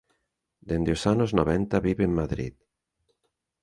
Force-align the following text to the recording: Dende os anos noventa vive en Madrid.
Dende 0.69 0.91
os 0.97 1.03
anos 1.13 1.31
noventa 1.39 1.83
vive 1.87 2.03
en 2.05 2.13
Madrid. 2.21 2.53